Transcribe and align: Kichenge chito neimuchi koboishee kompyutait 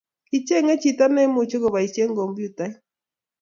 Kichenge 0.29 0.73
chito 0.81 1.05
neimuchi 1.09 1.57
koboishee 1.61 2.07
kompyutait 2.17 2.73